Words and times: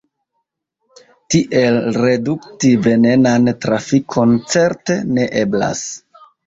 Tiel 1.35 1.77
redukti 2.05 2.73
venenan 2.89 3.55
trafikon 3.67 4.37
certe 4.57 5.01
ne 5.17 5.33
eblas. 5.49 5.89